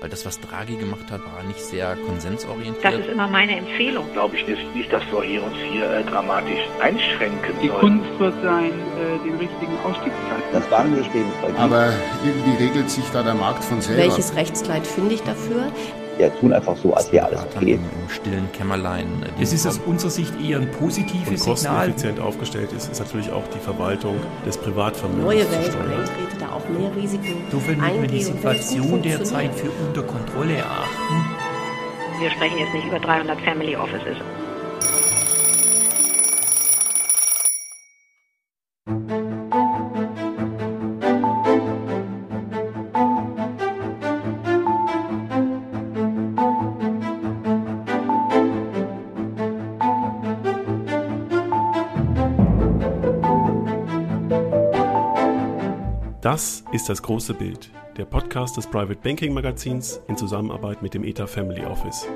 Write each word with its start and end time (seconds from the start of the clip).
Weil 0.00 0.10
das, 0.10 0.26
was 0.26 0.38
Draghi 0.40 0.76
gemacht 0.76 1.10
hat, 1.10 1.20
war 1.24 1.42
nicht 1.44 1.60
sehr 1.60 1.96
konsensorientiert. 2.06 2.84
Das 2.84 3.00
ist 3.00 3.08
immer 3.08 3.28
meine 3.28 3.56
Empfehlung. 3.56 4.04
Glaube 4.12 4.36
ich 4.36 4.46
nicht, 4.46 4.74
nicht 4.74 4.92
dass 4.92 5.02
wir 5.10 5.22
hier 5.22 5.42
uns 5.42 5.56
hier 5.72 5.90
äh, 5.90 6.04
dramatisch 6.04 6.60
einschränken 6.82 7.54
Die 7.62 7.68
sollen. 7.68 7.80
Kunst 7.80 8.18
wird 8.18 8.34
sein, 8.42 8.72
äh, 8.72 9.26
den 9.26 9.36
richtigen 9.36 9.78
Ausstiegszeitpunkt. 9.84 10.54
Das 10.54 10.66
Bahnhöchstlebenszeit. 10.66 11.58
Aber 11.58 11.92
irgendwie 12.24 12.64
regelt 12.64 12.90
sich 12.90 13.04
da 13.12 13.22
der 13.22 13.34
Markt 13.34 13.64
von 13.64 13.80
selber. 13.80 14.02
Welches 14.02 14.36
Rechtskleid 14.36 14.86
finde 14.86 15.14
ich 15.14 15.22
dafür? 15.22 15.72
Wir 16.18 16.34
tun 16.40 16.52
einfach 16.52 16.76
so, 16.76 16.94
als 16.94 17.12
wäre 17.12 17.26
alles 17.26 17.40
okay. 17.54 17.72
im, 17.72 17.80
im 17.80 18.08
stillen 18.08 18.50
Kämmerlein. 18.52 19.06
äh, 19.38 19.42
Es 19.42 19.52
ist 19.52 19.66
aus 19.66 19.78
unserer 19.84 20.10
Sicht 20.10 20.32
eher 20.40 20.58
ein 20.58 20.70
positives 20.70 21.28
und 21.28 21.36
Signal. 21.58 21.88
kosteneffizient 21.88 22.20
aufgestellt 22.20 22.72
ist, 22.72 22.90
ist 22.90 22.98
natürlich 23.00 23.30
auch 23.30 23.46
die 23.54 23.58
Verwaltung 23.58 24.16
des 24.46 24.56
Privatvermögens 24.56 25.24
Neue 25.24 25.38
Welt 25.40 25.76
eintrete, 25.76 26.36
da 26.40 26.46
auch 26.52 26.66
mehr 26.68 26.90
Risiken 26.96 27.34
Insofern 27.50 27.76
müssen 27.80 28.00
wir 28.02 28.08
die 28.08 28.22
Situation 28.22 29.02
derzeit 29.02 29.54
für 29.54 29.68
unter 29.86 30.02
Kontrolle 30.02 30.54
erachten. 30.54 31.24
Wir 32.18 32.30
sprechen 32.30 32.58
jetzt 32.58 32.72
nicht 32.72 32.86
über 32.86 32.98
300 32.98 33.38
Family 33.42 33.76
Offices. 33.76 34.16
Das 56.26 56.64
ist 56.72 56.88
das 56.88 57.04
große 57.04 57.34
Bild, 57.34 57.70
der 57.96 58.04
Podcast 58.04 58.56
des 58.56 58.66
Private 58.66 58.98
Banking 59.00 59.32
Magazins 59.32 60.00
in 60.08 60.16
Zusammenarbeit 60.16 60.82
mit 60.82 60.92
dem 60.92 61.04
ETA 61.04 61.28
Family 61.28 61.64
Office. 61.64 62.08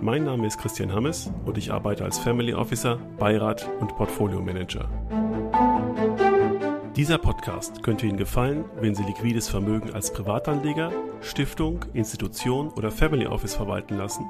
Mein 0.00 0.22
Name 0.22 0.46
ist 0.46 0.58
Christian 0.58 0.92
Hammes 0.92 1.32
und 1.44 1.58
ich 1.58 1.72
arbeite 1.72 2.04
als 2.04 2.20
Family 2.20 2.54
Officer, 2.54 3.00
Beirat 3.18 3.68
und 3.80 3.96
Portfolio 3.96 4.40
Manager. 4.40 4.88
Dieser 6.94 7.18
Podcast 7.18 7.82
könnte 7.82 8.06
Ihnen 8.06 8.18
gefallen, 8.18 8.64
wenn 8.80 8.94
Sie 8.94 9.02
liquides 9.02 9.48
Vermögen 9.48 9.92
als 9.92 10.12
Privatanleger, 10.12 10.92
Stiftung, 11.22 11.84
Institution 11.92 12.68
oder 12.68 12.92
Family 12.92 13.26
Office 13.26 13.56
verwalten 13.56 13.96
lassen, 13.96 14.26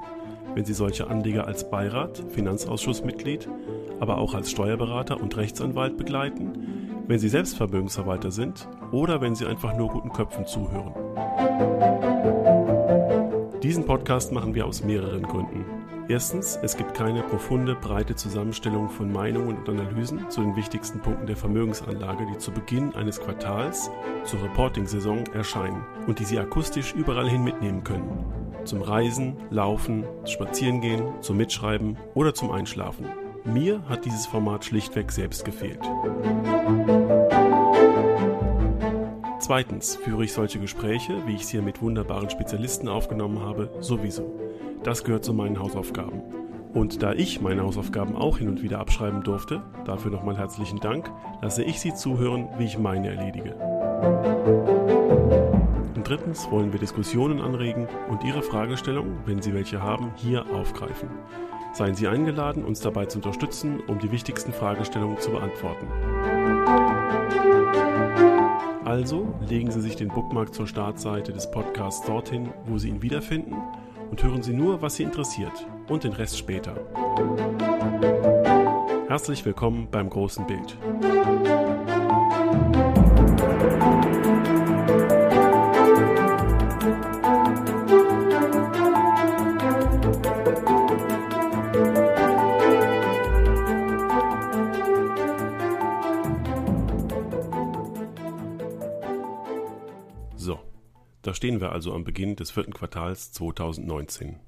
wenn 0.55 0.65
Sie 0.65 0.73
solche 0.73 1.09
Anleger 1.09 1.47
als 1.47 1.69
Beirat, 1.69 2.25
Finanzausschussmitglied, 2.31 3.51
aber 4.01 4.17
auch 4.17 4.33
als 4.33 4.51
Steuerberater 4.51 5.21
und 5.21 5.37
Rechtsanwalt 5.37 5.99
begleiten, 5.99 6.92
wenn 7.13 7.19
Sie 7.19 7.29
selbst 7.29 7.59
Vermögensverwalter 7.59 8.31
sind 8.31 8.67
oder 8.91 9.21
wenn 9.21 9.35
Sie 9.35 9.45
einfach 9.45 9.77
nur 9.77 9.91
guten 9.91 10.11
Köpfen 10.15 10.47
zuhören. 10.47 10.95
Diesen 13.63 13.85
Podcast 13.85 14.33
machen 14.33 14.55
wir 14.55 14.65
aus 14.65 14.83
mehreren 14.83 15.23
Gründen. 15.23 15.67
Erstens, 16.09 16.59
es 16.63 16.75
gibt 16.75 16.95
keine 16.95 17.23
profunde, 17.23 17.75
breite 17.75 18.17
Zusammenstellung 18.17 18.89
von 18.89 19.13
Meinungen 19.13 19.59
und 19.59 19.69
Analysen 19.69 20.31
zu 20.31 20.41
den 20.41 20.57
wichtigsten 20.57 21.01
Punkten 21.01 21.27
der 21.27 21.37
Vermögensanlage, 21.37 22.25
die 22.33 22.39
zu 22.39 22.51
Beginn 22.51 22.95
eines 22.95 23.21
Quartals 23.21 23.91
zur 24.25 24.43
Reporting-Saison 24.43 25.25
erscheinen 25.35 25.85
und 26.07 26.19
die 26.19 26.25
Sie 26.25 26.39
akustisch 26.39 26.95
überall 26.95 27.29
hin 27.29 27.45
mitnehmen 27.45 27.85
können. 27.85 28.25
Zum 28.65 28.81
Reisen, 28.81 29.37
Laufen, 29.51 30.07
Spazierengehen, 30.25 31.21
zum 31.21 31.37
Mitschreiben 31.37 31.99
oder 32.15 32.33
zum 32.33 32.51
Einschlafen. 32.51 33.05
Mir 33.45 33.83
hat 33.89 34.05
dieses 34.05 34.27
Format 34.27 34.65
schlichtweg 34.65 35.11
selbst 35.11 35.45
gefehlt. 35.45 35.81
Zweitens 39.43 39.97
führe 39.97 40.23
ich 40.23 40.33
solche 40.33 40.61
Gespräche, 40.61 41.27
wie 41.27 41.35
ich 41.35 41.47
sie 41.47 41.57
hier 41.57 41.63
mit 41.63 41.83
wunderbaren 41.83 42.31
Spezialisten 42.31 42.87
aufgenommen 42.87 43.41
habe, 43.41 43.71
sowieso. 43.81 44.39
Das 44.85 45.03
gehört 45.03 45.25
zu 45.25 45.35
meinen 45.35 45.59
Hausaufgaben. 45.59 46.23
Und 46.73 47.03
da 47.03 47.13
ich 47.13 47.41
meine 47.41 47.63
Hausaufgaben 47.65 48.15
auch 48.15 48.39
hin 48.39 48.49
und 48.49 48.63
wieder 48.63 48.79
abschreiben 48.79 49.25
durfte, 49.25 49.61
dafür 49.85 50.13
nochmal 50.13 50.39
herzlichen 50.39 50.79
Dank, 50.79 51.11
lasse 51.43 51.65
ich 51.65 51.81
Sie 51.81 51.93
zuhören, 51.93 52.51
wie 52.57 52.67
ich 52.67 52.79
meine 52.79 53.09
erledige. 53.09 53.57
Und 55.97 56.09
drittens 56.09 56.49
wollen 56.53 56.73
wir 56.73 56.79
Diskussionen 56.79 57.41
anregen 57.41 57.89
und 58.11 58.23
Ihre 58.23 58.43
Fragestellungen, 58.43 59.19
wenn 59.27 59.43
Sie 59.43 59.55
welche 59.55 59.83
haben, 59.83 60.13
hier 60.15 60.47
aufgreifen. 60.55 61.09
Seien 61.73 61.97
Sie 61.97 62.07
eingeladen, 62.07 62.65
uns 62.65 62.79
dabei 62.79 63.07
zu 63.07 63.19
unterstützen, 63.19 63.81
um 63.89 63.99
die 63.99 64.13
wichtigsten 64.13 64.53
Fragestellungen 64.53 65.19
zu 65.19 65.33
beantworten. 65.33 65.89
Also 68.93 69.27
legen 69.49 69.71
Sie 69.71 69.81
sich 69.81 69.97
den 69.97 70.09
Bookmark 70.09 70.53
zur 70.53 70.67
Startseite 70.67 71.33
des 71.33 71.51
Podcasts 71.51 72.05
dorthin, 72.05 72.51
wo 72.67 72.77
Sie 72.77 72.91
ihn 72.91 73.01
wiederfinden 73.01 73.57
und 74.11 74.23
hören 74.23 74.43
Sie 74.43 74.53
nur, 74.53 74.83
was 74.83 74.97
Sie 74.97 75.03
interessiert 75.03 75.67
und 75.89 76.05
den 76.05 76.13
Rest 76.13 76.37
später. 76.37 76.75
Herzlich 79.09 79.47
willkommen 79.47 79.89
beim 79.91 80.11
großen 80.11 80.47
Bild. 80.47 80.77
Da 101.33 101.37
stehen 101.37 101.63
wir 101.63 101.73
also 101.73 101.95
am 101.95 102.05
Beginn 102.05 102.37
des 102.37 102.51
vierten 102.51 102.75
Quartals 102.75 103.33
2019. 103.33 104.39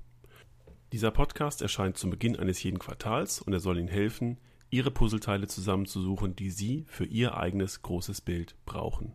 Dieser 0.93 1.11
Podcast 1.11 1.63
erscheint 1.63 1.97
zum 1.97 2.11
Beginn 2.11 2.37
eines 2.37 2.63
jeden 2.63 2.79
Quartals 2.79 3.41
und 3.41 3.55
er 3.55 3.61
soll 3.61 3.79
Ihnen 3.79 3.89
helfen, 3.89 4.37
Ihre 4.69 4.91
Puzzleteile 4.91 5.47
zusammenzusuchen, 5.47 6.37
die 6.37 6.51
Sie 6.51 6.85
für 6.87 7.07
Ihr 7.07 7.39
eigenes 7.39 7.81
großes 7.81 8.21
Bild 8.21 8.55
brauchen. 8.67 9.15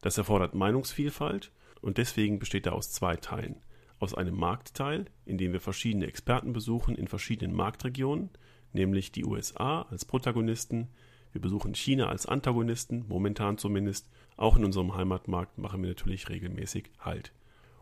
Das 0.00 0.18
erfordert 0.18 0.56
Meinungsvielfalt 0.56 1.52
und 1.82 1.98
deswegen 1.98 2.40
besteht 2.40 2.66
er 2.66 2.72
aus 2.72 2.90
zwei 2.90 3.14
Teilen. 3.14 3.60
Aus 4.00 4.14
einem 4.14 4.34
Marktteil, 4.36 5.04
in 5.24 5.38
dem 5.38 5.52
wir 5.52 5.60
verschiedene 5.60 6.08
Experten 6.08 6.52
besuchen 6.52 6.96
in 6.96 7.06
verschiedenen 7.06 7.54
Marktregionen, 7.54 8.30
nämlich 8.72 9.12
die 9.12 9.24
USA 9.24 9.82
als 9.82 10.04
Protagonisten, 10.04 10.88
wir 11.32 11.40
besuchen 11.40 11.74
China 11.74 12.08
als 12.08 12.26
Antagonisten, 12.26 13.04
momentan 13.08 13.58
zumindest. 13.58 14.08
Auch 14.36 14.56
in 14.56 14.64
unserem 14.64 14.94
Heimatmarkt 14.94 15.58
machen 15.58 15.82
wir 15.82 15.88
natürlich 15.88 16.28
regelmäßig 16.28 16.90
Halt. 17.00 17.32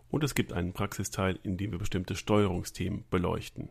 Und 0.09 0.25
es 0.25 0.35
gibt 0.35 0.53
einen 0.53 0.73
Praxisteil, 0.73 1.39
in 1.43 1.57
dem 1.57 1.73
wir 1.73 1.79
bestimmte 1.79 2.17
Steuerungsthemen 2.17 3.05
beleuchten. 3.11 3.69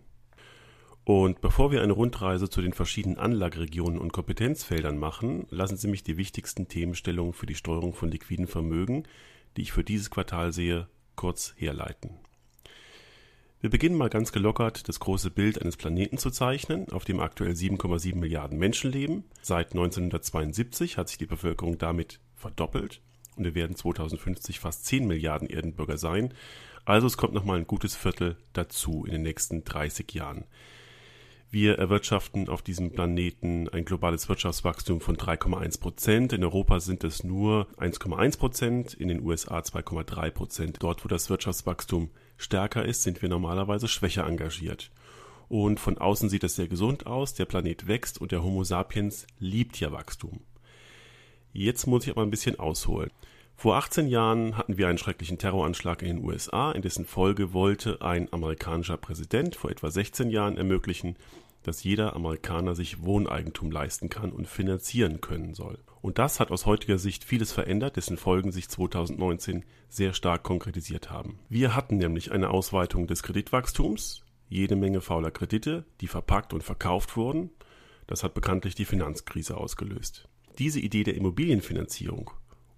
Und 1.06 1.40
bevor 1.40 1.72
wir 1.72 1.84
eine 1.84 1.94
Rundreise 1.94 2.50
zu 2.50 2.62
den 2.62 2.74
verschiedenen 2.74 3.20
Anlageregionen 3.20 4.00
und 4.00 4.12
Kompetenzfeldern 4.12 4.98
machen, 4.98 5.46
lassen 5.52 5.78
Sie 5.78 5.88
mich 5.88 6.04
die 6.04 6.18
wichtigsten 6.18 6.68
Themenstellungen 6.68 7.34
für 7.34 7.46
die 7.46 7.56
Steuerung 7.56 7.94
von 7.94 8.10
liquiden 8.10 8.48
Vermögen, 8.48 9.04
die 9.56 9.62
ich 9.62 9.72
für 9.72 9.84
dieses 9.84 10.10
Quartal 10.10 10.52
sehe, 10.52 10.88
kurz 11.16 11.54
herleiten. 11.58 12.18
Wir 13.66 13.72
beginnen 13.72 13.98
mal 13.98 14.12
ganz 14.12 14.32
gelockert, 14.32 14.88
das 14.88 15.00
große 15.00 15.32
Bild 15.32 15.60
eines 15.60 15.76
Planeten 15.76 16.20
zu 16.20 16.30
zeichnen, 16.30 16.88
auf 16.92 17.04
dem 17.04 17.20
aktuell 17.20 17.54
7,7 17.54 18.16
Milliarden 18.16 18.60
Menschen 18.60 18.92
leben. 18.92 19.24
Seit 19.42 19.72
1972 19.72 21.00
hat 21.00 21.10
sich 21.10 21.18
die 21.18 21.26
Bevölkerung 21.26 21.80
damit 21.80 22.20
verdoppelt 22.36 23.02
und 23.36 23.44
wir 23.44 23.56
werden 23.56 23.76
2050 23.76 24.60
fast 24.60 24.86
10 24.86 25.08
Milliarden 25.08 25.50
Erdenbürger 25.50 25.98
sein. 25.98 26.32
Also 26.86 27.08
es 27.08 27.18
kommt 27.18 27.34
nochmal 27.34 27.58
ein 27.58 27.66
gutes 27.66 27.96
Viertel 27.96 28.38
dazu 28.54 29.04
in 29.04 29.14
den 29.14 29.24
nächsten 29.24 29.64
30 29.64 30.14
Jahren. 30.14 30.46
Wir 31.52 31.78
erwirtschaften 31.78 32.50
auf 32.50 32.62
diesem 32.62 32.92
Planeten 32.92 33.70
ein 33.70 33.86
globales 33.86 34.28
Wirtschaftswachstum 34.28 35.00
von 35.00 35.16
3,1 35.16 35.80
Prozent. 35.80 36.34
In 36.34 36.44
Europa 36.44 36.80
sind 36.80 37.04
es 37.04 37.24
nur 37.24 37.68
1,1 37.78 38.38
Prozent, 38.38 38.94
in 38.94 39.08
den 39.08 39.22
USA 39.22 39.60
2,3 39.60 40.32
Prozent. 40.32 40.78
Dort, 40.82 41.06
wo 41.06 41.08
das 41.08 41.30
Wirtschaftswachstum 41.30 42.10
stärker 42.38 42.84
ist, 42.84 43.04
sind 43.04 43.22
wir 43.22 43.30
normalerweise 43.30 43.88
schwächer 43.88 44.28
engagiert. 44.28 44.92
Und 45.48 45.80
von 45.80 45.98
außen 45.98 46.30
sieht 46.30 46.44
es 46.44 46.56
sehr 46.56 46.68
gesund 46.68 47.06
aus. 47.06 47.36
Der 47.36 47.46
Planet 47.46 47.88
wächst 47.88 48.20
und 48.20 48.32
der 48.32 48.44
Homo 48.44 48.64
sapiens 48.64 49.28
liebt 49.40 49.80
ja 49.80 49.92
Wachstum. 49.92 50.42
Jetzt 51.54 51.86
muss 51.86 52.04
ich 52.04 52.12
aber 52.12 52.24
ein 52.24 52.32
bisschen 52.32 52.60
ausholen. 52.60 53.12
Vor 53.58 53.78
18 53.78 54.08
Jahren 54.08 54.58
hatten 54.58 54.78
wir 54.78 54.90
einen 54.90 54.98
schrecklichen 54.98 55.38
Terroranschlag 55.38 56.02
in 56.02 56.18
den 56.18 56.26
USA, 56.26 56.72
in 56.74 56.82
dessen 56.82 57.06
Folge 57.06 57.54
wollte 57.54 58.02
ein 58.02 58.32
amerikanischer 58.32 58.98
Präsident 58.98 59.56
vor 59.56 59.72
etwa 59.72 59.90
16 59.90 60.30
Jahren 60.30 60.58
ermöglichen, 60.58 61.16
dass 61.64 61.84
jeder 61.84 62.16
Amerikaner 62.16 62.76
sich 62.76 63.02
Wohneigentum 63.02 63.72
leisten 63.72 64.10
kann 64.10 64.32
und 64.32 64.48
finanzieren 64.48 65.22
können 65.22 65.56
soll. 65.56 65.80
Und 66.02 66.20
das 66.20 66.40
hat 66.40 66.52
aus 66.52 66.66
heutiger 66.68 67.00
Sicht 67.00 67.24
vieles 67.24 67.54
verändert, 67.54 67.96
dessen 67.96 68.18
Folgen 68.18 68.52
sich 68.52 68.70
2019 68.70 69.64
sehr 69.90 70.14
stark 70.14 70.44
konkretisiert 70.44 71.10
haben. 71.10 71.40
Wir 71.50 71.76
hatten 71.76 71.98
nämlich 71.98 72.32
eine 72.32 72.52
Ausweitung 72.52 73.08
des 73.08 73.24
Kreditwachstums, 73.24 74.24
jede 74.48 74.76
Menge 74.76 75.02
fauler 75.02 75.32
Kredite, 75.32 75.86
die 76.02 76.08
verpackt 76.08 76.54
und 76.54 76.62
verkauft 76.62 77.18
wurden. 77.18 77.50
Das 78.06 78.24
hat 78.24 78.36
bekanntlich 78.36 78.76
die 78.76 78.86
Finanzkrise 78.86 79.58
ausgelöst. 79.58 80.28
Diese 80.60 80.80
Idee 80.80 81.04
der 81.04 81.16
Immobilienfinanzierung 81.16 82.30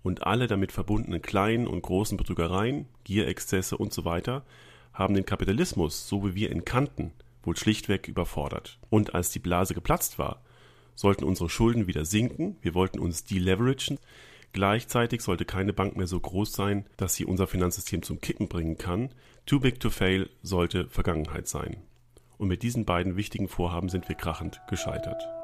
und 0.03 0.25
alle 0.25 0.47
damit 0.47 0.71
verbundenen 0.71 1.21
kleinen 1.21 1.67
und 1.67 1.81
großen 1.81 2.17
Betrügereien, 2.17 2.87
Gierexzesse 3.03 3.77
und 3.77 3.93
so 3.93 4.05
weiter 4.05 4.45
haben 4.93 5.13
den 5.13 5.25
Kapitalismus, 5.25 6.07
so 6.07 6.25
wie 6.25 6.35
wir 6.35 6.51
ihn 6.51 6.65
kannten, 6.65 7.11
wohl 7.43 7.55
schlichtweg 7.55 8.07
überfordert. 8.07 8.79
Und 8.89 9.13
als 9.13 9.29
die 9.29 9.39
Blase 9.39 9.73
geplatzt 9.73 10.17
war, 10.17 10.41
sollten 10.95 11.23
unsere 11.23 11.49
Schulden 11.49 11.87
wieder 11.87 12.03
sinken, 12.03 12.57
wir 12.61 12.73
wollten 12.73 12.99
uns 12.99 13.23
deleveragen, 13.23 13.99
gleichzeitig 14.53 15.21
sollte 15.21 15.45
keine 15.45 15.73
Bank 15.73 15.95
mehr 15.95 16.07
so 16.07 16.19
groß 16.19 16.51
sein, 16.51 16.85
dass 16.97 17.13
sie 17.13 17.25
unser 17.25 17.45
Finanzsystem 17.45 18.01
zum 18.01 18.19
Kippen 18.19 18.47
bringen 18.47 18.77
kann, 18.77 19.09
too 19.45 19.59
big 19.59 19.79
to 19.79 19.91
fail 19.91 20.29
sollte 20.41 20.87
Vergangenheit 20.89 21.47
sein. 21.47 21.77
Und 22.37 22.47
mit 22.47 22.63
diesen 22.63 22.85
beiden 22.85 23.15
wichtigen 23.15 23.47
Vorhaben 23.47 23.89
sind 23.89 24.09
wir 24.09 24.15
krachend 24.15 24.61
gescheitert. 24.67 25.36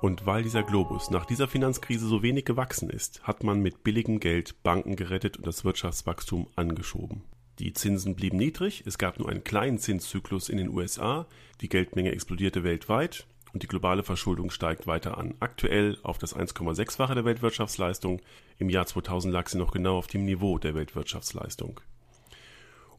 Und 0.00 0.24
weil 0.24 0.42
dieser 0.42 0.62
Globus 0.62 1.10
nach 1.10 1.26
dieser 1.26 1.46
Finanzkrise 1.46 2.06
so 2.06 2.22
wenig 2.22 2.46
gewachsen 2.46 2.88
ist, 2.88 3.22
hat 3.22 3.44
man 3.44 3.60
mit 3.60 3.84
billigem 3.84 4.18
Geld 4.18 4.62
Banken 4.62 4.96
gerettet 4.96 5.36
und 5.36 5.46
das 5.46 5.62
Wirtschaftswachstum 5.62 6.48
angeschoben. 6.56 7.22
Die 7.58 7.74
Zinsen 7.74 8.14
blieben 8.14 8.38
niedrig, 8.38 8.84
es 8.86 8.96
gab 8.96 9.18
nur 9.18 9.28
einen 9.28 9.44
kleinen 9.44 9.76
Zinszyklus 9.76 10.48
in 10.48 10.56
den 10.56 10.70
USA, 10.70 11.26
die 11.60 11.68
Geldmenge 11.68 12.12
explodierte 12.12 12.64
weltweit 12.64 13.26
und 13.52 13.62
die 13.62 13.66
globale 13.66 14.02
Verschuldung 14.02 14.50
steigt 14.50 14.86
weiter 14.86 15.18
an. 15.18 15.34
Aktuell 15.38 15.98
auf 16.02 16.16
das 16.16 16.34
1,6-fache 16.34 17.14
der 17.14 17.26
Weltwirtschaftsleistung, 17.26 18.22
im 18.56 18.70
Jahr 18.70 18.86
2000 18.86 19.34
lag 19.34 19.48
sie 19.48 19.58
noch 19.58 19.72
genau 19.72 19.98
auf 19.98 20.06
dem 20.06 20.24
Niveau 20.24 20.56
der 20.58 20.74
Weltwirtschaftsleistung. 20.74 21.78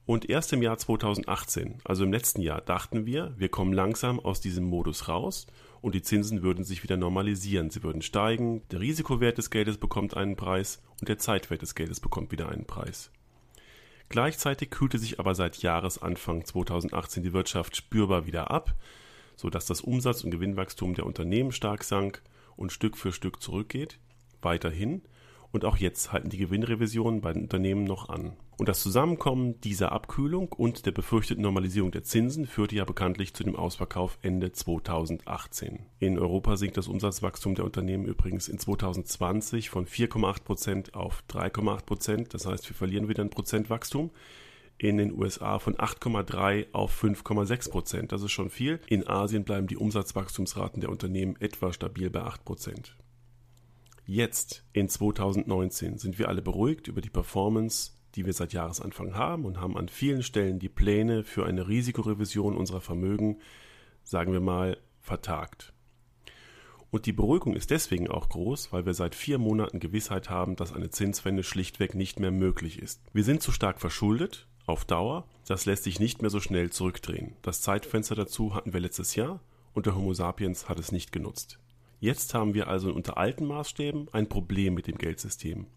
Und 0.06 0.30
erst 0.30 0.51
im 0.51 0.62
Jahr 0.62 0.77
2018, 0.77 1.80
also 1.83 2.03
im 2.03 2.12
letzten 2.12 2.42
Jahr, 2.42 2.62
dachten 2.62 3.06
wir, 3.06 3.33
wir 3.38 3.50
kommen 3.50 3.71
langsam 3.71 4.19
aus 4.19 4.42
diesem 4.42 4.65
Modus 4.65 5.07
raus 5.07 5.48
und 5.81 5.95
die 5.95 6.01
Zinsen 6.01 6.42
würden 6.42 6.63
sich 6.63 6.83
wieder 6.83 6.98
normalisieren. 6.98 7.69
Sie 7.69 7.83
würden 7.83 8.01
steigen, 8.01 8.63
der 8.71 8.80
Risikowert 8.80 9.38
des 9.38 9.50
Geldes 9.50 9.77
bekommt 9.77 10.18
einen 10.18 10.36
Preis 10.36 10.81
und 11.00 11.07
der 11.07 11.18
Zeitwert 11.18 11.62
des 11.62 11.75
Geldes 11.75 12.00
bekommt 12.00 12.31
wieder 12.31 12.50
einen 12.50 12.65
Preis. 12.65 13.12
Gleichzeitig 14.09 14.71
kühlte 14.71 14.98
sich 14.98 15.19
aber 15.19 15.36
seit 15.36 15.57
Jahresanfang 15.59 16.44
2018 16.44 17.24
die 17.24 17.33
Wirtschaft 17.33 17.77
spürbar 17.77 18.25
wieder 18.25 18.51
ab, 18.51 18.75
sodass 19.38 19.65
das 19.65 19.81
Umsatz- 19.81 20.24
und 20.24 20.31
Gewinnwachstum 20.31 20.95
der 20.95 21.06
Unternehmen 21.06 21.51
stark 21.51 21.83
sank 21.83 22.21
und 22.57 22.74
Stück 22.74 22.97
für 22.97 23.13
Stück 23.13 23.42
zurückgeht, 23.42 24.00
weiterhin 24.42 25.04
und 25.51 25.63
auch 25.63 25.77
jetzt 25.77 26.12
halten 26.12 26.30
die 26.30 26.38
Gewinnrevisionen 26.38 27.21
bei 27.21 27.33
den 27.33 27.44
Unternehmen 27.44 27.86
noch 27.86 28.09
an. 28.09 28.36
Und 28.62 28.69
das 28.69 28.84
Zusammenkommen 28.84 29.60
dieser 29.62 29.92
Abkühlung 29.92 30.52
und 30.52 30.86
der 30.86 30.92
befürchteten 30.92 31.42
Normalisierung 31.42 31.90
der 31.90 32.04
Zinsen 32.04 32.46
führte 32.46 32.75
ja 32.75 32.86
bekanntlich 32.86 33.34
zu 33.34 33.44
dem 33.44 33.56
Ausverkauf 33.56 34.19
Ende 34.22 34.52
2018. 34.52 35.80
In 35.98 36.19
Europa 36.19 36.56
sinkt 36.58 36.78
das 36.78 36.88
Umsatzwachstum 36.88 37.56
der 37.56 37.66
Unternehmen 37.66 38.06
übrigens 38.06 38.48
in 38.48 38.60
2020 38.60 39.72
von 39.72 39.88
4,8 39.88 40.44
Prozent 40.44 40.94
auf 40.94 41.24
3,8 41.28 41.86
Prozent. 41.86 42.34
Das 42.36 42.46
heißt, 42.46 42.69
wir 42.69 42.75
verlieren 42.75 43.10
wieder 43.10 43.24
ein 43.24 43.31
Prozent 43.31 43.72
Wachstum 43.72 44.12
in 44.78 44.98
den 44.98 45.12
USA 45.12 45.57
von 45.57 45.74
8,3 45.74 46.68
auf 46.72 47.04
5,6 47.04 47.72
Prozent. 47.72 48.12
Das 48.12 48.22
ist 48.22 48.31
schon 48.31 48.52
viel. 48.52 48.80
In 48.86 49.07
Asien 49.07 49.44
bleiben 49.44 49.66
die 49.66 49.78
Umsatzwachstumsraten 49.78 50.81
der 50.81 50.92
Unternehmen 50.92 51.36
etwa 51.40 51.74
stabil 51.74 52.12
bei 52.12 52.22
8 52.22 52.46
Prozent. 52.46 52.96
Jetzt, 54.06 54.64
in 54.72 54.88
2019, 54.88 55.98
sind 55.98 56.19
wir 56.19 56.30
alle 56.30 56.44
beruhigt 56.44 56.88
über 56.88 57.02
die 57.02 57.10
Performance, 57.10 57.94
die 58.16 58.25
wir 58.25 58.34
seit 58.34 58.54
Jahresanfang 58.54 59.16
haben 59.16 59.46
und 59.46 59.60
haben 59.60 59.78
an 59.78 59.90
vielen 59.90 60.24
Stellen 60.24 60.60
die 60.60 60.69
Pläne 60.69 61.24
für 61.24 61.46
eine 61.46 61.68
Risikorevision 61.68 62.56
unserer 62.56 62.81
Vermögen, 62.81 63.40
sagen 64.04 64.34
wir 64.34 64.42
mal, 64.42 64.78
vertagt. 65.00 65.74
Und 66.92 67.06
die 67.06 67.13
Beruhigung 67.13 67.56
ist 67.56 67.72
deswegen 67.72 68.10
auch 68.10 68.28
groß, 68.28 68.74
weil 68.74 68.86
wir 68.86 68.94
seit 68.94 69.16
vier 69.16 69.38
Monaten 69.38 69.80
Gewissheit 69.80 70.30
haben, 70.30 70.58
dass 70.58 70.74
eine 70.74 70.90
Zinswende 70.90 71.44
schlichtweg 71.44 71.96
nicht 71.96 72.19
mehr 72.19 72.31
möglich 72.31 72.80
ist. 72.80 73.02
Wir 73.13 73.24
sind 73.24 73.42
zu 73.42 73.54
stark 73.54 73.80
verschuldet, 73.80 74.48
auf 74.66 74.84
Dauer, 74.86 75.25
das 75.48 75.66
lässt 75.66 75.84
sich 75.84 76.00
nicht 76.00 76.22
mehr 76.22 76.30
so 76.30 76.40
schnell 76.40 76.69
zurückdrehen. 76.69 77.36
Das 77.42 77.62
Zeitfenster 77.62 78.16
dazu 78.16 78.54
hatten 78.54 78.74
wir 78.74 78.81
letztes 78.81 79.16
Jahr 79.16 79.40
und 79.74 79.86
der 79.86 79.96
Homo 79.96 80.14
sapiens 80.14 80.68
hat 80.68 80.80
es 80.80 80.92
nicht 80.92 81.12
genutzt. 81.12 81.60
Jetzt 82.02 82.34
haben 82.34 82.54
wir 82.54 82.68
also 82.68 82.92
unter 82.92 83.18
alten 83.18 83.46
Maßstäben 83.46 84.07
ein 84.12 84.28
Problem 84.28 84.74
mit 84.74 84.88
dem 84.88 84.98
Geldsystem. 84.98 85.68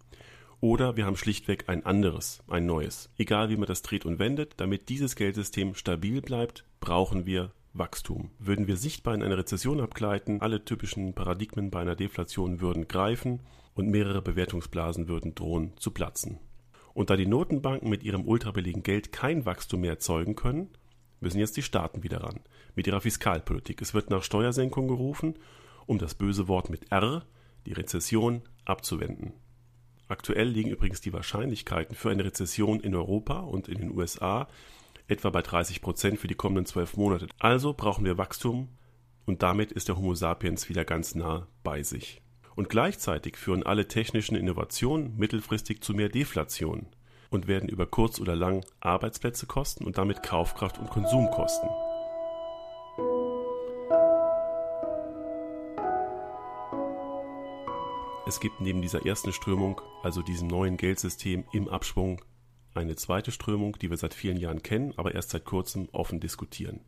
Oder 0.64 0.96
wir 0.96 1.04
haben 1.04 1.18
schlichtweg 1.18 1.68
ein 1.68 1.84
anderes, 1.84 2.42
ein 2.48 2.64
neues. 2.64 3.10
Egal 3.18 3.50
wie 3.50 3.58
man 3.58 3.66
das 3.66 3.82
dreht 3.82 4.06
und 4.06 4.18
wendet, 4.18 4.54
damit 4.56 4.88
dieses 4.88 5.14
Geldsystem 5.14 5.74
stabil 5.74 6.22
bleibt, 6.22 6.64
brauchen 6.80 7.26
wir 7.26 7.52
Wachstum. 7.74 8.30
Würden 8.38 8.66
wir 8.66 8.78
sichtbar 8.78 9.14
in 9.14 9.22
eine 9.22 9.36
Rezession 9.36 9.78
abgleiten, 9.78 10.40
alle 10.40 10.64
typischen 10.64 11.12
Paradigmen 11.12 11.70
bei 11.70 11.80
einer 11.80 11.96
Deflation 11.96 12.62
würden 12.62 12.88
greifen 12.88 13.40
und 13.74 13.90
mehrere 13.90 14.22
Bewertungsblasen 14.22 15.06
würden 15.06 15.34
drohen 15.34 15.76
zu 15.76 15.90
platzen. 15.90 16.38
Und 16.94 17.10
da 17.10 17.16
die 17.16 17.26
Notenbanken 17.26 17.90
mit 17.90 18.02
ihrem 18.02 18.26
ultrabilligen 18.26 18.82
Geld 18.82 19.12
kein 19.12 19.44
Wachstum 19.44 19.82
mehr 19.82 19.90
erzeugen 19.90 20.34
können, 20.34 20.70
müssen 21.20 21.40
jetzt 21.40 21.58
die 21.58 21.62
Staaten 21.62 22.02
wieder 22.04 22.22
ran. 22.22 22.40
Mit 22.74 22.86
ihrer 22.86 23.02
Fiskalpolitik. 23.02 23.82
Es 23.82 23.92
wird 23.92 24.08
nach 24.08 24.22
Steuersenkung 24.22 24.88
gerufen 24.88 25.34
um 25.84 25.98
das 25.98 26.14
böse 26.14 26.48
Wort 26.48 26.70
mit 26.70 26.90
R, 26.90 27.26
die 27.66 27.74
Rezession, 27.74 28.40
abzuwenden. 28.64 29.34
Aktuell 30.08 30.48
liegen 30.48 30.70
übrigens 30.70 31.00
die 31.00 31.12
Wahrscheinlichkeiten 31.12 31.96
für 31.96 32.10
eine 32.10 32.24
Rezession 32.24 32.80
in 32.80 32.94
Europa 32.94 33.40
und 33.40 33.68
in 33.68 33.78
den 33.78 33.96
USA 33.96 34.48
etwa 35.06 35.30
bei 35.30 35.42
30 35.42 35.80
Prozent 35.80 36.18
für 36.18 36.28
die 36.28 36.34
kommenden 36.34 36.66
zwölf 36.66 36.96
Monate. 36.96 37.26
Also 37.38 37.72
brauchen 37.74 38.04
wir 38.04 38.18
Wachstum 38.18 38.68
und 39.26 39.42
damit 39.42 39.72
ist 39.72 39.88
der 39.88 39.96
Homo 39.96 40.14
sapiens 40.14 40.68
wieder 40.68 40.84
ganz 40.84 41.14
nah 41.14 41.48
bei 41.62 41.82
sich. 41.82 42.22
Und 42.54 42.68
gleichzeitig 42.68 43.36
führen 43.36 43.64
alle 43.64 43.88
technischen 43.88 44.36
Innovationen 44.36 45.16
mittelfristig 45.16 45.82
zu 45.82 45.92
mehr 45.94 46.08
Deflation 46.08 46.86
und 47.30 47.48
werden 47.48 47.68
über 47.68 47.86
kurz 47.86 48.20
oder 48.20 48.36
lang 48.36 48.64
Arbeitsplätze 48.80 49.46
kosten 49.46 49.84
und 49.84 49.98
damit 49.98 50.22
Kaufkraft 50.22 50.78
und 50.78 50.90
Konsum 50.90 51.30
kosten. 51.30 51.68
Es 58.26 58.40
gibt 58.40 58.62
neben 58.62 58.80
dieser 58.80 59.04
ersten 59.04 59.34
Strömung, 59.34 59.82
also 60.02 60.22
diesem 60.22 60.48
neuen 60.48 60.78
Geldsystem 60.78 61.44
im 61.52 61.68
Abschwung, 61.68 62.22
eine 62.72 62.96
zweite 62.96 63.30
Strömung, 63.30 63.78
die 63.78 63.90
wir 63.90 63.98
seit 63.98 64.14
vielen 64.14 64.38
Jahren 64.38 64.62
kennen, 64.62 64.94
aber 64.96 65.14
erst 65.14 65.30
seit 65.30 65.44
kurzem 65.44 65.90
offen 65.92 66.20
diskutieren. 66.20 66.80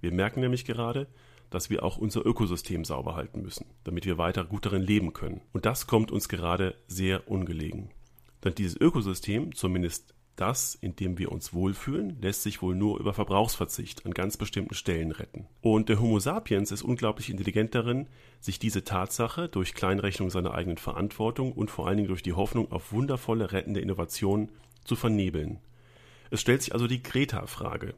Wir 0.00 0.10
merken 0.10 0.40
nämlich 0.40 0.64
gerade, 0.64 1.06
dass 1.48 1.70
wir 1.70 1.84
auch 1.84 1.96
unser 1.96 2.26
Ökosystem 2.26 2.84
sauber 2.84 3.14
halten 3.14 3.40
müssen, 3.40 3.66
damit 3.84 4.04
wir 4.04 4.18
weiter 4.18 4.44
gut 4.44 4.66
darin 4.66 4.82
leben 4.82 5.12
können. 5.12 5.42
Und 5.52 5.64
das 5.64 5.86
kommt 5.86 6.10
uns 6.10 6.28
gerade 6.28 6.74
sehr 6.88 7.30
ungelegen. 7.30 7.90
Denn 8.42 8.56
dieses 8.56 8.76
Ökosystem, 8.76 9.54
zumindest 9.54 10.12
das, 10.36 10.74
in 10.74 10.96
dem 10.96 11.18
wir 11.18 11.30
uns 11.30 11.52
wohlfühlen, 11.52 12.18
lässt 12.20 12.42
sich 12.42 12.60
wohl 12.60 12.74
nur 12.74 12.98
über 12.98 13.14
Verbrauchsverzicht 13.14 14.04
an 14.04 14.12
ganz 14.12 14.36
bestimmten 14.36 14.74
Stellen 14.74 15.12
retten. 15.12 15.46
Und 15.60 15.88
der 15.88 16.00
Homo 16.00 16.18
sapiens 16.18 16.72
ist 16.72 16.82
unglaublich 16.82 17.30
intelligent 17.30 17.74
darin, 17.74 18.08
sich 18.40 18.58
diese 18.58 18.84
Tatsache 18.84 19.48
durch 19.48 19.74
Kleinrechnung 19.74 20.30
seiner 20.30 20.54
eigenen 20.54 20.78
Verantwortung 20.78 21.52
und 21.52 21.70
vor 21.70 21.86
allen 21.86 21.98
Dingen 21.98 22.08
durch 22.08 22.22
die 22.22 22.32
Hoffnung 22.32 22.72
auf 22.72 22.92
wundervolle 22.92 23.52
rettende 23.52 23.80
Innovationen 23.80 24.50
zu 24.84 24.96
vernebeln. 24.96 25.60
Es 26.30 26.40
stellt 26.40 26.62
sich 26.62 26.72
also 26.72 26.86
die 26.86 27.02
Greta-Frage. 27.02 27.94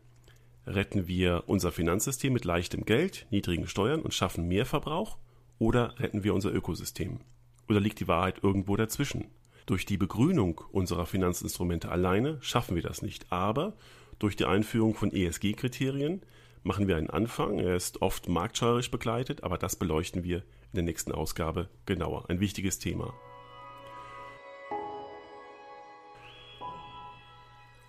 Retten 0.67 1.07
wir 1.07 1.45
unser 1.47 1.73
Finanzsystem 1.73 2.33
mit 2.33 2.45
leichtem 2.45 2.85
Geld, 2.85 3.27
niedrigen 3.31 3.67
Steuern 3.67 4.03
und 4.03 4.15
schaffen 4.15 4.49
mehr 4.49 4.67
Verbrauch? 4.67 5.17
Oder 5.59 5.99
retten 6.01 6.23
wir 6.23 6.35
unser 6.35 6.53
Ökosystem? 6.53 7.21
Oder 7.69 7.81
liegt 7.81 8.01
die 8.01 8.09
Wahrheit 8.09 8.43
irgendwo 8.43 8.77
dazwischen? 8.77 9.27
Durch 9.67 9.85
die 9.85 9.97
Begrünung 9.97 10.61
unserer 10.71 11.07
Finanzinstrumente 11.07 11.91
alleine 11.91 12.39
schaffen 12.41 12.77
wir 12.77 12.85
das 12.85 13.03
nicht, 13.03 13.33
aber 13.33 13.73
durch 14.21 14.37
die 14.37 14.45
Einführung 14.45 14.95
von 14.95 15.13
ESG-Kriterien 15.13 16.23
machen 16.63 16.87
wir 16.87 16.97
einen 16.97 17.11
Anfang. 17.11 17.59
Er 17.59 17.75
ist 17.75 18.01
oft 18.01 18.29
marktschreierisch 18.29 18.93
begleitet, 18.93 19.43
aber 19.43 19.59
das 19.59 19.75
beleuchten 19.75 20.23
wir 20.23 20.39
in 20.39 20.75
der 20.77 20.85
nächsten 20.85 21.11
Ausgabe 21.11 21.69
genauer. 21.85 22.31
Ein 22.31 22.39
wichtiges 22.39 22.79
Thema. 22.79 23.13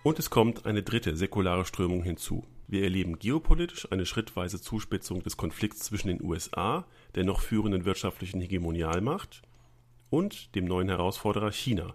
Und 0.02 0.18
es 0.18 0.30
kommt 0.30 0.66
eine 0.66 0.82
dritte 0.82 1.16
säkulare 1.16 1.64
Strömung 1.64 2.02
hinzu. 2.02 2.44
Wir 2.66 2.82
erleben 2.82 3.20
geopolitisch 3.20 3.90
eine 3.92 4.04
schrittweise 4.04 4.60
Zuspitzung 4.60 5.22
des 5.22 5.36
Konflikts 5.36 5.84
zwischen 5.84 6.08
den 6.08 6.22
USA, 6.22 6.86
der 7.14 7.22
noch 7.22 7.40
führenden 7.40 7.84
wirtschaftlichen 7.84 8.40
Hegemonialmacht, 8.40 9.42
und 10.10 10.54
dem 10.54 10.64
neuen 10.64 10.88
Herausforderer 10.88 11.52
China, 11.52 11.94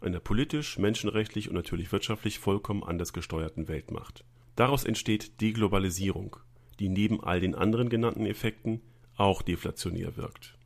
einer 0.00 0.20
politisch, 0.20 0.78
menschenrechtlich 0.78 1.48
und 1.48 1.54
natürlich 1.54 1.92
wirtschaftlich 1.92 2.38
vollkommen 2.38 2.82
anders 2.82 3.12
gesteuerten 3.12 3.68
Weltmacht. 3.68 4.24
Daraus 4.56 4.84
entsteht 4.84 5.40
Deglobalisierung, 5.40 6.36
die 6.78 6.88
neben 6.88 7.22
all 7.22 7.40
den 7.40 7.54
anderen 7.54 7.88
genannten 7.88 8.26
Effekten 8.26 8.80
auch 9.16 9.42
deflationär 9.42 10.16
wirkt. 10.16 10.58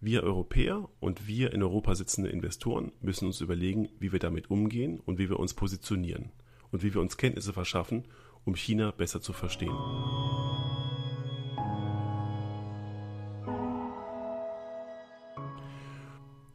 Wir 0.00 0.22
Europäer 0.22 0.88
und 1.00 1.26
wir 1.26 1.52
in 1.52 1.62
Europa 1.62 1.94
sitzende 1.94 2.30
Investoren 2.30 2.92
müssen 3.00 3.26
uns 3.26 3.40
überlegen, 3.40 3.88
wie 3.98 4.12
wir 4.12 4.18
damit 4.18 4.50
umgehen 4.50 5.00
und 5.00 5.18
wie 5.18 5.28
wir 5.28 5.40
uns 5.40 5.54
positionieren 5.54 6.32
und 6.70 6.82
wie 6.82 6.92
wir 6.92 7.00
uns 7.00 7.16
Kenntnisse 7.16 7.52
verschaffen, 7.52 8.04
um 8.44 8.54
China 8.54 8.90
besser 8.90 9.20
zu 9.20 9.32
verstehen. 9.32 9.74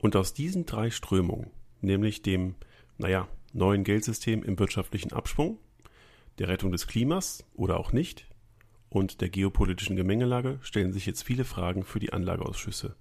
Und 0.02 0.16
aus 0.16 0.34
diesen 0.34 0.66
drei 0.66 0.90
Strömungen, 0.90 1.52
nämlich 1.80 2.24
dem, 2.24 2.56
naja, 2.98 3.28
neuen 3.54 3.84
Geldsystem 3.84 4.44
im 4.44 4.58
wirtschaftlichen 4.58 5.14
Abschwung, 5.14 5.60
der 6.40 6.48
Rettung 6.48 6.72
des 6.72 6.88
Klimas 6.88 7.46
oder 7.54 7.80
auch 7.80 7.92
nicht 7.92 8.28
und 8.90 9.22
der 9.22 9.30
geopolitischen 9.30 9.96
Gemengelage 9.96 10.58
stellen 10.64 10.92
sich 10.92 11.06
jetzt 11.06 11.24
viele 11.24 11.46
Fragen 11.46 11.84
für 11.84 12.00
die 12.00 12.12
Anlageausschüsse. 12.12 12.96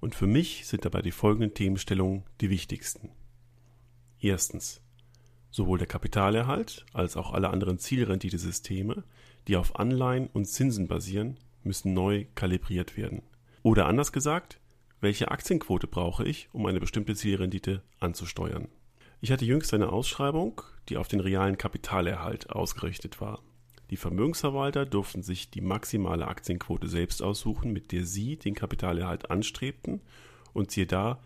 Und 0.00 0.14
für 0.14 0.28
mich 0.28 0.66
sind 0.66 0.84
dabei 0.84 1.02
die 1.02 1.10
folgenden 1.10 1.54
Themenstellungen 1.54 2.22
die 2.40 2.50
wichtigsten. 2.50 3.10
Erstens. 4.20 4.80
Sowohl 5.50 5.78
der 5.78 5.86
Kapitalerhalt 5.86 6.86
als 6.92 7.16
auch 7.16 7.32
alle 7.32 7.50
anderen 7.50 7.78
Zielrenditesysteme, 7.78 9.02
die 9.48 9.56
auf 9.56 9.76
Anleihen 9.76 10.28
und 10.28 10.44
Zinsen 10.44 10.86
basieren, 10.86 11.36
müssen 11.64 11.94
neu 11.94 12.26
kalibriert 12.34 12.96
werden. 12.96 13.22
Oder 13.62 13.86
anders 13.86 14.12
gesagt, 14.12 14.60
welche 15.00 15.30
Aktienquote 15.30 15.86
brauche 15.86 16.24
ich, 16.24 16.48
um 16.52 16.66
eine 16.66 16.80
bestimmte 16.80 17.14
Zielrendite 17.14 17.82
anzusteuern? 18.00 18.68
Ich 19.20 19.32
hatte 19.32 19.44
jüngst 19.44 19.74
eine 19.74 19.90
Ausschreibung, 19.90 20.62
die 20.88 20.96
auf 20.96 21.08
den 21.08 21.20
realen 21.20 21.58
Kapitalerhalt 21.58 22.50
ausgerichtet 22.50 23.20
war. 23.20 23.42
Die 23.90 23.96
Vermögensverwalter 23.96 24.86
durften 24.86 25.22
sich 25.22 25.50
die 25.50 25.60
maximale 25.60 26.28
Aktienquote 26.28 26.88
selbst 26.88 27.22
aussuchen, 27.22 27.72
mit 27.72 27.90
der 27.92 28.04
sie 28.04 28.36
den 28.36 28.54
Kapitalerhalt 28.54 29.30
anstrebten. 29.30 30.02
Und 30.52 30.70
siehe 30.70 30.86
da, 30.86 31.20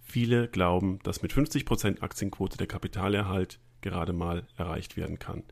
viele 0.00 0.48
glauben, 0.48 1.00
dass 1.02 1.22
mit 1.22 1.32
50% 1.32 2.02
Aktienquote 2.02 2.56
der 2.56 2.66
Kapitalerhalt 2.66 3.58
gerade 3.80 4.12
mal 4.12 4.46
erreicht 4.56 4.96
werden 4.96 5.18
kann. 5.18 5.42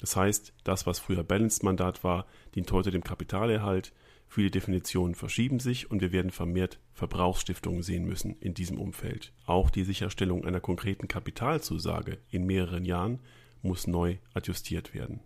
Das 0.00 0.16
heißt, 0.16 0.52
das, 0.64 0.86
was 0.86 0.98
früher 0.98 1.24
Balanced-Mandat 1.24 2.04
war, 2.04 2.26
dient 2.54 2.70
heute 2.72 2.90
dem 2.90 3.02
Kapitalerhalt. 3.02 3.92
Viele 4.28 4.50
Definitionen 4.50 5.14
verschieben 5.14 5.58
sich 5.58 5.90
und 5.90 6.02
wir 6.02 6.12
werden 6.12 6.30
vermehrt 6.30 6.78
Verbrauchsstiftungen 6.92 7.82
sehen 7.82 8.04
müssen 8.04 8.36
in 8.40 8.52
diesem 8.52 8.78
Umfeld. 8.78 9.32
Auch 9.46 9.70
die 9.70 9.84
Sicherstellung 9.84 10.44
einer 10.44 10.60
konkreten 10.60 11.08
Kapitalzusage 11.08 12.18
in 12.30 12.44
mehreren 12.44 12.84
Jahren 12.84 13.20
muss 13.62 13.86
neu 13.86 14.18
adjustiert 14.34 14.94
werden. 14.94 15.20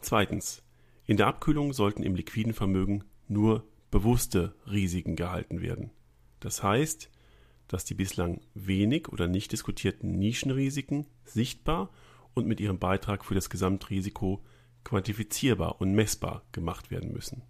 Zweitens. 0.00 0.62
In 1.08 1.16
der 1.16 1.28
Abkühlung 1.28 1.72
sollten 1.72 2.02
im 2.02 2.16
liquiden 2.16 2.52
Vermögen 2.52 3.04
nur 3.28 3.64
bewusste 3.92 4.54
Risiken 4.68 5.14
gehalten 5.14 5.60
werden. 5.60 5.90
Das 6.40 6.62
heißt, 6.62 7.10
dass 7.68 7.84
die 7.84 7.94
bislang 7.94 8.40
wenig 8.54 9.08
oder 9.08 9.28
nicht 9.28 9.52
diskutierten 9.52 10.18
Nischenrisiken 10.18 11.06
sichtbar 11.24 11.90
und 12.34 12.46
mit 12.46 12.60
ihrem 12.60 12.78
Beitrag 12.78 13.24
für 13.24 13.34
das 13.34 13.50
Gesamtrisiko 13.50 14.42
quantifizierbar 14.84 15.80
und 15.80 15.92
messbar 15.94 16.42
gemacht 16.52 16.90
werden 16.90 17.12
müssen. 17.12 17.42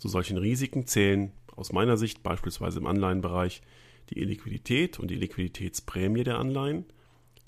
Zu 0.00 0.08
solchen 0.08 0.38
Risiken 0.38 0.86
zählen 0.86 1.30
aus 1.54 1.72
meiner 1.72 1.98
Sicht 1.98 2.22
beispielsweise 2.22 2.78
im 2.78 2.86
Anleihenbereich 2.86 3.60
die 4.08 4.18
Illiquidität 4.18 4.98
und 4.98 5.10
die 5.10 5.16
Liquiditätsprämie 5.16 6.24
der 6.24 6.38
Anleihen, 6.38 6.86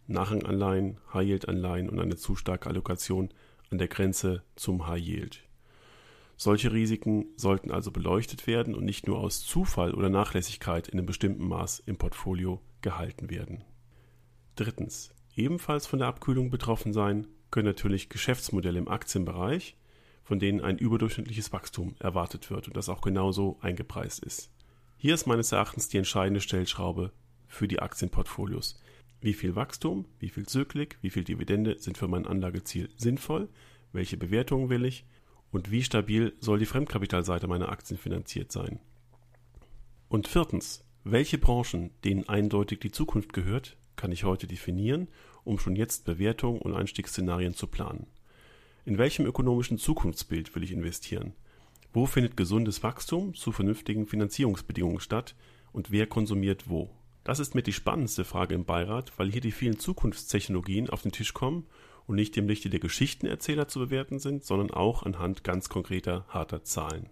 Nachranganleihen, 0.07 0.99
High-Yield-Anleihen 1.15 1.89
und 1.89 1.99
eine 1.99 2.17
zu 2.17 2.37
starke 2.37 2.69
Allokation 2.69 3.31
an 3.71 3.79
der 3.79 3.89
Grenze 3.89 4.43
zum 4.55 4.87
High 4.87 5.01
Yield. 5.03 5.41
Solche 6.37 6.73
Risiken 6.73 7.25
sollten 7.37 7.71
also 7.71 7.91
beleuchtet 7.91 8.47
werden 8.47 8.75
und 8.75 8.85
nicht 8.85 9.07
nur 9.07 9.19
aus 9.19 9.41
Zufall 9.41 9.95
oder 9.95 10.11
Nachlässigkeit 10.11 10.89
in 10.89 10.99
einem 10.99 11.07
bestimmten 11.07 11.49
Maß 11.49 11.83
im 11.87 11.97
Portfolio 11.97 12.61
gehalten 12.83 13.31
werden. 13.31 13.65
Drittens. 14.57 15.15
Ebenfalls 15.35 15.87
von 15.87 16.01
der 16.01 16.09
Abkühlung 16.09 16.51
betroffen 16.51 16.93
sein 16.93 17.27
können 17.51 17.69
natürlich 17.69 18.11
Geschäftsmodelle 18.11 18.79
im 18.79 18.89
Aktienbereich, 18.89 19.75
von 20.25 20.39
denen 20.39 20.61
ein 20.61 20.79
überdurchschnittliches 20.79 21.53
Wachstum 21.53 21.95
erwartet 21.99 22.51
wird 22.51 22.69
und 22.69 22.77
das 22.77 22.89
auch 22.89 23.01
genauso 23.01 23.59
eingepreist 23.61 24.25
ist. 24.25 24.51
Hier 24.97 25.15
ist 25.15 25.27
meines 25.27 25.53
Erachtens 25.53 25.89
die 25.89 25.99
entscheidende 25.99 26.41
Stellschraube 26.41 27.13
für 27.49 27.69
die 27.69 27.81
Aktienportfolios. 27.81 28.81
Wie 29.21 29.35
viel 29.35 29.57
Wachstum, 29.57 30.07
wie 30.19 30.29
viel 30.29 30.47
Zyklik, 30.47 30.99
wie 31.01 31.11
viel 31.11 31.25
Dividende 31.25 31.79
sind 31.79 31.99
für 31.99 32.09
mein 32.09 32.27
Anlageziel 32.27 32.89
sinnvoll, 32.97 33.49
welche 33.93 34.17
Bewertungen 34.17 34.69
will 34.69 34.85
ich 34.85 35.05
und 35.51 35.71
wie 35.71 35.83
stabil 35.83 36.35
soll 36.41 36.59
die 36.59 36.67
Fremdkapitalseite 36.67 37.47
meiner 37.47 37.69
Aktien 37.69 37.99
finanziert 37.99 38.51
sein. 38.51 38.81
Und 40.09 40.29
viertens, 40.29 40.85
welche 41.05 41.39
Branchen, 41.39 41.91
denen 42.05 42.29
eindeutig 42.29 42.81
die 42.81 42.91
Zukunft 42.91 43.33
gehört, 43.33 43.77
kann 43.97 44.13
ich 44.13 44.25
heute 44.25 44.47
definieren, 44.47 45.09
um 45.45 45.59
schon 45.59 45.77
jetzt 45.77 46.05
Bewertungen 46.05 46.61
und 46.61 46.75
Einstiegsszenarien 46.75 47.55
zu 47.55 47.67
planen. 47.67 48.07
In 48.85 48.99
welchem 48.99 49.27
ökonomischen 49.27 49.79
Zukunftsbild 49.79 50.57
will 50.57 50.65
ich 50.65 50.73
investieren? 50.73 51.35
Wo 51.93 52.07
findet 52.07 52.37
gesundes 52.37 52.83
Wachstum 52.83 53.33
zu 53.33 53.53
vernünftigen 53.53 54.09
Finanzierungsbedingungen 54.09 54.99
statt 54.99 55.37
und 55.73 55.93
wer 55.93 56.09
konsumiert 56.09 56.69
wo? 56.69 56.91
Das 57.23 57.39
ist 57.39 57.55
mit 57.55 57.69
die 57.69 57.73
spannendste 57.73 58.25
Frage 58.25 58.57
im 58.57 58.65
Beirat, 58.65 59.17
weil 59.19 59.31
hier 59.31 59.41
die 59.41 59.53
vielen 59.53 59.79
Zukunftstechnologien 59.79 60.91
auf 60.91 61.03
den 61.03 61.13
Tisch 61.13 61.33
kommen 61.33 61.67
und 62.09 62.17
nicht 62.17 62.37
im 62.37 62.49
Lichte 62.49 62.71
der 62.71 62.81
Geschichtenerzähler 62.81 63.69
zu 63.69 63.79
bewerten 63.79 64.19
sind, 64.19 64.43
sondern 64.43 64.73
auch 64.73 65.05
anhand 65.05 65.45
ganz 65.45 65.69
konkreter, 65.69 66.27
harter 66.29 66.65
Zahlen. 66.65 67.09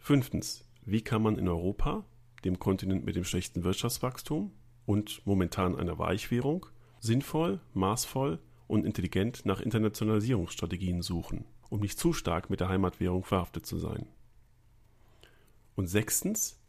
Fünftens. 0.00 0.64
Wie 0.84 1.02
kann 1.02 1.22
man 1.22 1.38
in 1.38 1.46
Europa, 1.46 2.04
dem 2.44 2.58
Kontinent 2.58 3.04
mit 3.04 3.14
dem 3.14 3.24
schlechten 3.24 3.62
Wirtschaftswachstum 3.62 4.50
und 4.84 5.24
momentan 5.26 5.76
einer 5.76 5.98
Weichwährung, 6.00 6.66
sinnvoll, 6.98 7.60
maßvoll 7.72 8.40
und 8.66 8.84
intelligent 8.84 9.46
nach 9.46 9.60
Internationalisierungsstrategien 9.60 11.02
suchen, 11.02 11.44
um 11.68 11.80
nicht 11.80 11.98
zu 11.98 12.12
stark 12.12 12.50
mit 12.50 12.60
der 12.60 12.68
Heimatwährung 12.68 13.24
verhaftet 13.24 13.66
zu 13.66 13.78
sein? 13.78 14.06
Und 15.74 15.88
sechstens. 15.88 16.60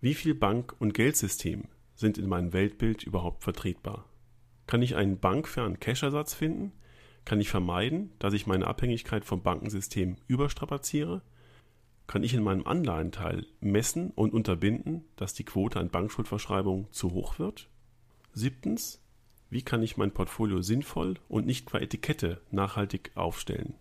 Wie 0.00 0.14
viel 0.14 0.34
Bank- 0.34 0.74
und 0.78 0.92
Geldsystem 0.92 1.68
sind 1.94 2.18
in 2.18 2.28
meinem 2.28 2.52
Weltbild 2.52 3.02
überhaupt 3.02 3.42
vertretbar? 3.42 4.08
Kann 4.66 4.82
ich 4.82 4.94
einen 4.94 5.18
bankfernen 5.18 5.80
Cash-Ersatz 5.80 6.34
finden? 6.34 6.72
Kann 7.24 7.40
ich 7.40 7.48
vermeiden, 7.48 8.12
dass 8.18 8.34
ich 8.34 8.46
meine 8.46 8.66
Abhängigkeit 8.66 9.24
vom 9.24 9.42
Bankensystem 9.42 10.16
überstrapaziere? 10.28 11.22
Kann 12.06 12.22
ich 12.22 12.34
in 12.34 12.42
meinem 12.42 12.66
Anleihenteil 12.66 13.46
messen 13.60 14.10
und 14.10 14.32
unterbinden, 14.32 15.04
dass 15.16 15.34
die 15.34 15.44
Quote 15.44 15.80
an 15.80 15.90
Bankschuldverschreibungen 15.90 16.92
zu 16.92 17.12
hoch 17.12 17.38
wird? 17.38 17.68
Siebtens, 18.32 19.02
wie 19.50 19.62
kann 19.62 19.82
ich 19.82 19.96
mein 19.96 20.12
Portfolio 20.12 20.62
sinnvoll 20.62 21.14
und 21.28 21.46
nicht 21.46 21.66
qua 21.66 21.78
Etikette 21.78 22.40
nachhaltig 22.50 23.12
aufstellen? 23.14 23.74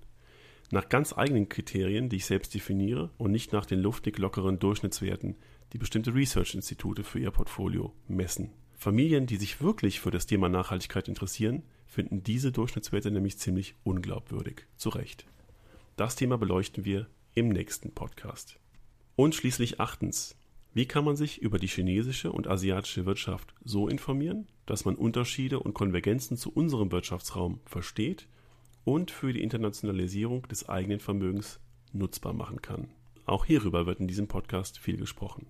Nach 0.72 0.90
ganz 0.90 1.14
eigenen 1.14 1.50
Kriterien, 1.50 2.10
die 2.10 2.18
ich 2.18 2.26
selbst 2.26 2.54
definiere 2.54 3.12
und 3.18 3.32
nicht 3.32 3.54
nach 3.54 3.66
den 3.66 3.80
luftig 3.80 4.18
lockeren 4.18 4.60
Durchschnittswerten, 4.60 5.36
die 5.74 5.78
bestimmte 5.78 6.14
Research-Institute 6.14 7.04
für 7.04 7.20
ihr 7.20 7.32
Portfolio 7.32 7.94
messen. 8.08 8.52
Familien, 8.74 9.26
die 9.26 9.38
sich 9.38 9.62
wirklich 9.62 10.00
für 10.00 10.12
das 10.12 10.26
Thema 10.26 10.50
Nachhaltigkeit 10.50 11.08
interessieren, 11.08 11.64
finden 11.88 12.24
diese 12.24 12.52
Durchschnittswerte 12.52 13.12
nämlich 13.12 13.38
ziemlich 13.38 13.76
unglaubwürdig. 13.84 14.66
Zu 14.78 14.90
Recht. 14.90 15.26
Das 15.96 16.16
Thema 16.16 16.38
beleuchten 16.38 16.84
wir 16.84 17.08
im 17.36 17.50
nächsten 17.50 17.92
Podcast. 17.92 18.60
Und 19.16 19.34
schließlich 19.34 19.80
achtens. 19.80 20.36
Wie 20.76 20.86
kann 20.86 21.06
man 21.06 21.16
sich 21.16 21.42
über 21.42 21.58
die 21.58 21.70
chinesische 21.70 22.34
und 22.34 22.48
asiatische 22.48 23.06
Wirtschaft 23.06 23.56
so 23.64 23.88
informieren, 23.88 24.46
dass 24.66 24.84
man 24.84 24.96
Unterschiede 24.96 25.62
und 25.62 25.74
Konvergenzen 25.74 26.36
zu 26.36 26.52
unserem 26.52 26.92
Wirtschaftsraum 26.92 27.62
versteht 27.66 28.28
und 28.84 29.10
für 29.10 29.32
die 29.32 29.42
Internationalisierung 29.42 30.46
des 30.50 30.68
eigenen 30.68 31.00
Vermögens 31.00 31.62
nutzbar 31.94 32.34
machen 32.34 32.62
kann? 32.62 32.90
Auch 33.26 33.46
hierüber 33.46 33.86
wird 33.86 34.02
in 34.02 34.10
diesem 34.10 34.28
Podcast 34.28 34.78
viel 34.78 34.98
gesprochen. 34.98 35.48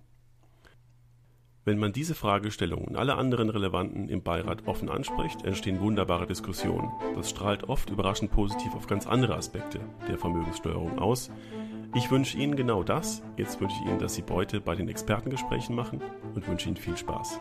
Wenn 1.66 1.78
man 1.78 1.92
diese 1.92 2.14
Fragestellung 2.14 2.84
und 2.84 2.94
alle 2.94 3.16
anderen 3.16 3.50
relevanten 3.50 4.08
im 4.08 4.22
Beirat 4.22 4.68
offen 4.68 4.88
anspricht, 4.88 5.44
entstehen 5.44 5.80
wunderbare 5.80 6.28
Diskussionen. 6.28 6.92
Das 7.16 7.28
strahlt 7.28 7.68
oft 7.68 7.90
überraschend 7.90 8.30
positiv 8.30 8.76
auf 8.76 8.86
ganz 8.86 9.04
andere 9.08 9.34
Aspekte 9.34 9.80
der 10.08 10.16
Vermögenssteuerung 10.16 11.00
aus. 11.00 11.28
Ich 11.96 12.08
wünsche 12.08 12.38
Ihnen 12.38 12.54
genau 12.54 12.84
das. 12.84 13.20
Jetzt 13.36 13.60
wünsche 13.60 13.74
ich 13.82 13.90
Ihnen, 13.90 13.98
dass 13.98 14.14
Sie 14.14 14.22
Beute 14.22 14.60
bei 14.60 14.76
den 14.76 14.88
Expertengesprächen 14.88 15.74
machen 15.74 16.00
und 16.36 16.46
wünsche 16.46 16.68
Ihnen 16.68 16.76
viel 16.76 16.96
Spaß. 16.96 17.40